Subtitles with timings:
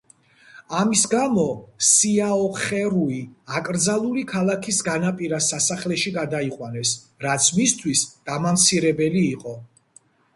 [0.77, 1.41] ამის გამო
[1.87, 3.19] სიაოხერუი
[3.59, 6.95] აკრძალული ქალაქის განაპირა სასახლეში გადაიყვანეს,
[7.27, 9.55] რაც მისთვის დამამცირებელი იყო.